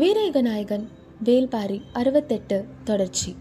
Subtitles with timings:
[0.00, 0.88] வீரேக நாயகன்
[1.24, 3.36] வேல்பாரி அறுபத்தெட்டு தொடர்ச்சி.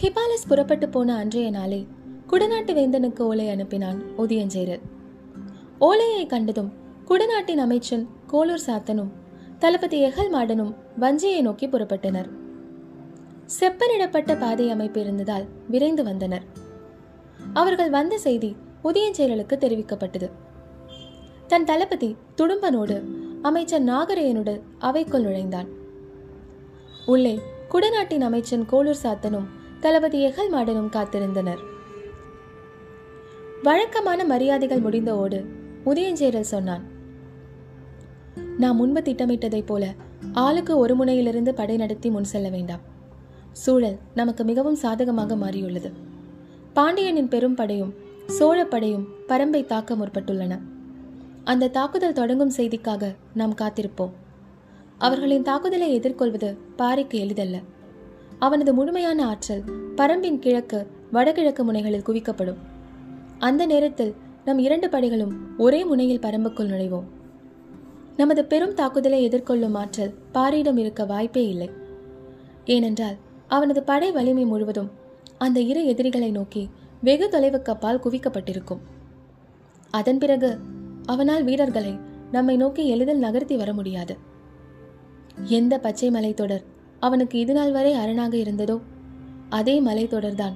[0.00, 1.86] ஹிபாலஸ் புறப்பட்டு போன அன்றைய நாளே
[2.26, 4.80] குடநாட்டு வேந்தனுக்கு ஓலை அனுப்பினான் உதயஞ்சேரர்
[5.78, 6.72] ஓலையை கண்டதும்
[7.04, 9.10] குடநாட்டின் அமைச்சன் கோலூர் சாத்தனும்
[9.58, 12.28] தளபதி எகல் மாடனும் வஞ்சியை நோக்கி புறப்பட்டனர்.
[13.60, 16.42] செப்பனிடப்பட்ட பாதை அமைப்பு இருந்ததால் விரைந்து வந்தனர்.
[17.52, 20.30] அவர்கள் வந்த செய்தி உதயஞ்சேரலுக்கு தெரிவிக்கப்பட்டது.
[21.46, 25.68] தன் தளபதி துடும்பனோடு அமைச்சர் நாகரையனுடன் அவைக்குள் நுழைந்தான்.
[27.06, 29.44] உள்ளே குடநாட்டின் அமைச்சன் கோளூர் சாத்தனும்
[29.80, 31.58] தளபதி எகல் மாடனும் காத்திருந்தனர்.
[33.62, 35.44] வழக்கமான மரியாதைகள் முடிந்தவோடு
[35.84, 36.82] உதயஞ்சேரல் சொன்னான்.
[38.58, 39.94] நாம் முன்பு திட்டமிட்டதைப் போல
[40.32, 42.80] ஆளுக்கு ஒரு முனையிலிருந்து படை நடத்தி முன் செல்ல வேண்டாம்.
[43.52, 45.92] சூழல் நமக்கு மிகவும் சாதகமாக மாறியுள்ளது.
[46.72, 47.94] பாண்டியனின் பெரும் படையும்
[48.26, 50.58] சோழ படையும் பரம்பை தாக்க முற்பட்டுள்ளன.
[51.44, 54.10] அந்த தாக்குதல் தொடங்கும் செய்திக்காக நாம் காத்திருப்போம்.
[54.98, 57.58] அவர்களின் தாக்குதலை எதிர்கொள்வது பாரிக்கு எளிதல்ல.
[58.38, 59.62] அவனது முழுமையான ஆற்றல்
[59.96, 62.56] பரம்பின் கிழக்கு வடகிழக்கு முனைகளில் குவிக்கப்படும்.
[63.38, 67.04] அந்த நேரத்தில் நம் இரண்டு படைகளும் ஒரே முனையில் பரம்புக்குள் நுழைவோம்.
[68.16, 71.70] நமது பெரும் தாக்குதலை எதிர்கொள்ளும் ஆற்றல் பாரியிடம் இருக்க வாய்ப்பே இல்லை.
[72.64, 73.16] ஏனென்றால்
[73.48, 74.90] அவனது படை வலிமை முழுவதும்
[75.38, 76.70] அந்த இரு எதிரிகளை நோக்கி
[77.02, 78.78] வெகு தொலைவுக்கு அப்பால் குவிக்கப்பட்டிருக்கும்.
[79.90, 80.58] அதன் பிறகு
[81.06, 81.98] அவனால் வீரர்களை
[82.32, 84.16] நம்மை நோக்கி எளிதில் நகர்த்தி வர முடியாது.
[85.44, 86.64] எந்த பச்சை மலைத்தொடர்
[87.00, 88.80] அவனுக்கு இதுநாள் வரை அரணாக இருந்ததோ
[89.48, 90.52] அதே மலைத்தொடர்தான்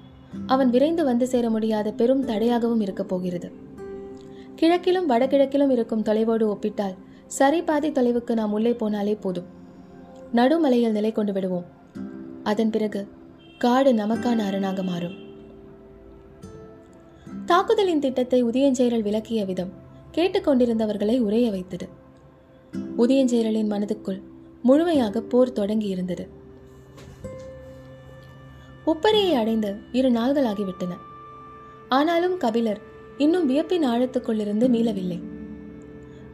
[0.46, 3.52] அவன் விரைந்து வந்து சேர முடியாத பெரும் தடையாகவும் இருக்கப் போகிறது.
[4.56, 6.94] கிழக்கிலும் வடகிழக்கிலும் இருக்கும் தொலைவோடு ஒப்பிட்டால்
[7.26, 9.44] சரி பாதி தொலைவுக்கு நாம் உள்ளே போனாலே போதும்.
[10.34, 11.64] நடுமலையில் நிலை கொண்டு விடுவோம்.
[12.42, 13.08] அதன் பிறகு
[13.58, 15.14] காடு நமக்கான அரணாக மாறும்.
[17.46, 19.84] தாக்குதலின் திட்டத்தை உதயஞ்செயரல் விளக்கிய விதம்
[20.16, 21.88] கேட்டுக்கொண்டிருந்தவர்களை உரைய வைத்தது.
[22.98, 24.20] உதயஞ்சேரலின் மனதுக்குள்
[24.62, 26.28] முழுமையாக போர் தொடங்கி இருந்தது
[28.86, 30.92] உப்பரையை அடைந்து இரு நாள்களாகிவிட்டன.
[31.88, 32.80] ஆனாலும் கபிலர்
[33.18, 35.18] இன்னும் வியப்பின் ஆழத்துக்குள்ளிருந்து மீளவில்லை.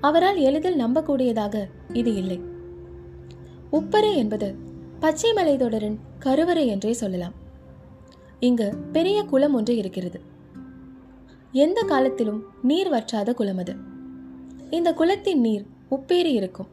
[0.00, 2.40] அவரால் எளிதில் நம்பக்கூடியதாக இது இல்லை.
[3.72, 4.54] உப்பரை என்பது
[5.00, 7.34] பச்சை மலைத்தொடரின் கருவறை என்றே சொல்லலாம்.
[8.40, 10.20] இங்கு பெரிய குளம் ஒன்று இருக்கிறது.
[11.52, 13.74] எந்த காலத்திலும் நீர் வற்றாத குளம் அது.
[14.70, 16.68] இந்த குளத்தின் நீர் உப்பேறி இருக்கும்.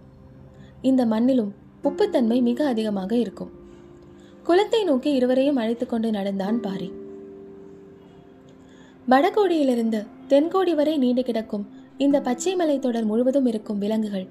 [0.82, 1.50] இந்த மண்ணிலும்
[1.84, 3.52] உப்புத்தன்மை மிக அதிகமாக இருக்கும்.
[4.44, 6.94] குளத்தை நோக்கி இருவரையும் அழைத்து கொண்டு நடந்தான் பாரி.
[9.10, 11.68] வடகோடியிலிருந்து தென்கோடி வரை நீண்டு கிடக்கும்
[11.98, 14.28] இந்த பச்சை மலை தொடர் முழுவதும் இருக்கும் விலங்குகள்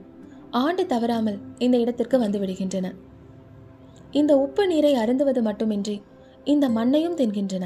[0.51, 2.95] ஆண்டு தவறாமல் இந்த இடத்திற்கு வந்துவிடுகின்றன
[4.11, 6.03] இந்த உப்பு நீரை அருந்துவது மட்டுமின்றி
[6.45, 7.65] இந்த மண்ணையும் தின்கின்றன.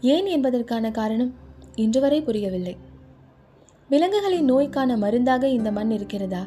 [0.00, 1.46] ஏன் என்பதற்கான காரணம்
[1.78, 2.76] இன்று வரை புரியவில்லை.
[3.88, 6.46] விலங்குகளின் நோய்க்கான மருந்தாக இந்த மண் இருக்கிறதா?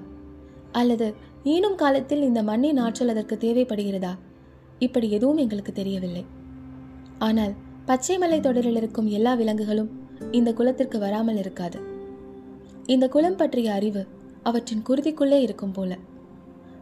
[0.71, 4.17] அல்லது ஈனும் காலத்தில் இந்த மண்ணின் ஆற்றல் அதற்கு தேவைப்படுகிறதா?
[4.79, 6.25] இப்படி எதுவும் எங்களுக்கு தெரியவில்லை.
[7.19, 7.53] ஆனால்
[7.85, 9.89] பச்சை மலை தொடரில் இருக்கும் எல்லா விலங்குகளும்
[10.31, 11.79] இந்த குலத்திற்கு வராமல் இருக்காது.
[12.85, 14.07] இந்த குலம் பற்றிய அறிவு
[14.43, 15.97] அவற்றின் குருதிக்குள்ளே இருக்கும் போல.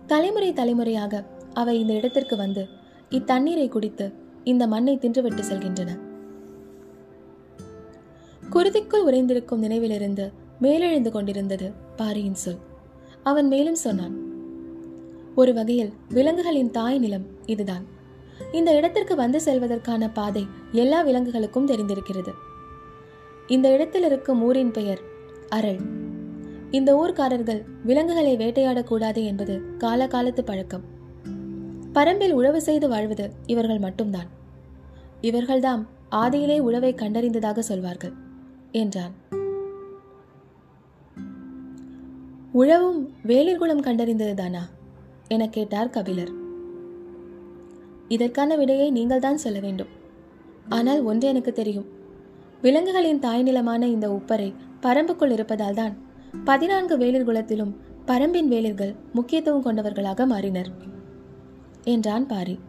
[0.08, 2.68] தலைமுறை தலைமுறையாக அவை இந்த இடத்திற்கு வந்து
[3.10, 6.09] இத்தண்ணீரை குடித்து இந்த மண்ணை தின்றுவிட்டு செல்கின்றன.
[8.50, 12.58] குருதிக்குள் உறைந்திருக்கும் நினைவிலிருந்து மேலெழுந்து கொண்டிருந்தது பாரியின் சொல்.
[13.24, 14.16] அவன் மேலும் சொன்னான்
[15.36, 17.86] ஒரு வகையில் விலங்குகளின் தாய் நிலம் இதுதான்.
[18.52, 22.34] இந்த இடத்திற்கு வந்து செல்வதற்கான பாதை எல்லா விலங்குகளுக்கும் தெரிந்திருக்கிறது.
[23.48, 25.00] இந்த இடத்தில் இருக்கும் ஊரின் பெயர்
[25.50, 25.80] அரள்.
[26.72, 30.84] இந்த ஊர்க்காரர்கள் விலங்குகளை வேட்டையாடக்கூடாது என்பது காலகாலத்து பழக்கம்.
[31.94, 34.28] பரம்பில் உழவு செய்து வாழ்வது இவர்கள் மட்டும்தான்.
[35.22, 38.28] இவர்கள்தாம் ஆதியிலே உழவை கண்டறிந்ததாக சொல்வார்கள்.
[38.72, 39.14] என்றான்.
[42.54, 44.62] உழவும் வேலிர்குளம் கண்டறிந்ததுதானா
[45.28, 46.32] என கேட்டார் கபிலர்.
[48.08, 49.88] இதற்கான விடையை நீங்கள்தான் சொல்ல வேண்டும்.
[50.70, 51.86] ஆனால் ஒன்று எனக்கு தெரியும்.
[52.62, 55.98] விலங்குகளின் தாய் நிலமான இந்த உப்பரை பரம்புக்குள் இருப்பதால் தான்
[56.44, 57.76] பதினான்கு வேலிர் குலத்திலும்
[58.08, 60.68] பரம்பின் வேலிர்கள் முக்கியத்துவம் கொண்டவர்களாக மாறினர்
[61.84, 62.60] என்றான் பாரி.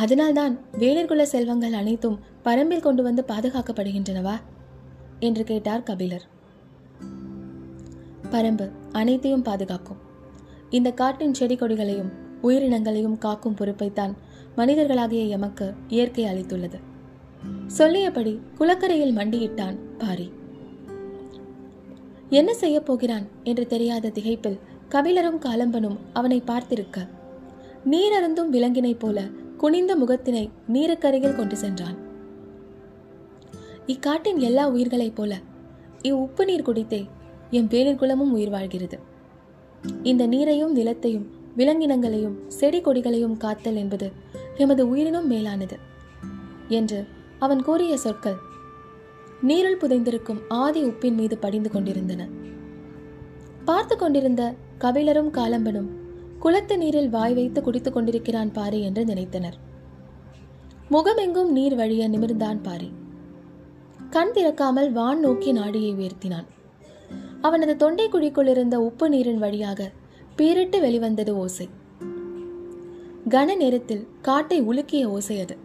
[0.00, 4.32] அதனால்தான் வேலிர்குல செல்வங்கள் அனைத்தும் பரம்பில் கொண்டு வந்து பாதுகாக்கப்படுகின்றனவா?
[5.18, 6.24] என்று கேட்டார் கபிலர்.
[8.30, 9.96] பரம்பு அனைத்தையும் பாதுகாக்கும்.
[10.70, 12.12] இந்த காட்டின் செடி கொடிகளையும்
[12.42, 14.14] உயிரினங்களையும் காக்கும் பொறுப்பைத்தான்
[14.56, 16.80] மனிதர்களாகிய எமக்கு இயற்கை அளித்துள்ளது.
[17.66, 20.32] சொல்லியபடி குளக்கரையில் மண்டியிட்டான் பாரி.
[22.30, 23.26] என்ன செய்யப் போகிறான்?
[23.44, 24.58] என்று தெரியாத திகைப்பில்
[24.88, 27.08] கபிலரும் காலம்பனும் அவனை பார்த்திருக்க.
[27.90, 29.24] நீரருந்தும் விலங்கினைப் போல
[29.60, 31.96] குனிந்த முகத்தினை நீருக்கருகில் கொண்டு சென்றான்.
[33.86, 35.38] இக்காட்டின் எல்லா உயிர்களைப் போல
[36.02, 37.08] இவ் உப்பு நீர் குடித்தே
[37.50, 38.98] எம் பேரின் குலமும் உயிர் வாழ்கிறது.
[40.02, 41.26] இந்த நீரையும் நிலத்தையும்
[41.56, 44.12] விலங்கினங்களையும் செடி கொடிகளையும் காத்தல் என்பது
[44.56, 45.78] எமது உயிரினும் மேலானது
[46.68, 47.06] என்று
[47.38, 48.38] அவன் கூறிய சொற்கள்
[49.48, 52.28] நீருள் புதைந்திருக்கும் ஆதி உப்பின் மீது படிந்து கொண்டிருந்தன.
[53.64, 55.90] பார்த்து கொண்டிருந்த கபிலரும் காலம்பனும்
[56.40, 59.56] குளத்து நீரில் வாய் வைத்து குடித்துக் கொண்டிருக்கிறான் பாரி என்று நினைத்தனர்.
[60.90, 62.92] முகமெங்கும் நீர் வழிய நிமிர்ந்தான் பாரி.
[64.10, 66.46] கண் திறக்காமல் வான் நோக்கி நாடியை உயர்த்தினான்.
[67.40, 69.90] அவனது தொண்டை குழிக்குள் இருந்த உப்பு நீரின் வழியாக
[70.36, 71.68] பீரிட்டு வெளிவந்தது ஓசை.
[73.28, 75.56] கன நேரத்தில் காட்டை உலுக்கிய ஓசை அது.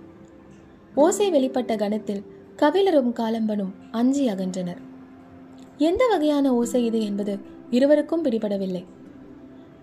[0.95, 2.24] ஓசை வெளிப்பட்ட கணத்தில்
[2.57, 4.81] கபிலரும் காலம்பனும் அஞ்சி அகன்றனர்.
[5.78, 7.39] எந்த வகையான ஓசை இது என்பது
[7.69, 8.86] இருவருக்கும் பிடிபடவில்லை.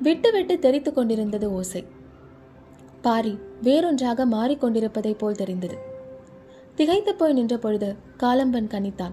[0.02, 1.84] விட்டு விட்டு தெரித்து கொண்டிருந்தது ஓசை.
[3.02, 5.76] பாரி வேறொன்றாக மாறிக்கொண்டிருப்பதைப் போல் தெரிந்தது.
[6.74, 9.12] திகைத்து போய் நின்ற பொழுது காலம்பன் கனித்தான்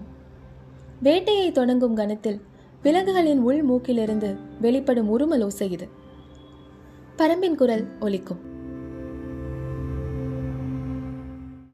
[1.02, 2.40] வேட்டையை தொடங்கும் கணத்தில்
[2.82, 5.88] விலங்குகளின் உள் மூக்கிலிருந்து வெளிப்படும் உருமல் ஓசை இது.
[7.18, 8.58] பரம்பின் குரல் ஒலிக்கும்.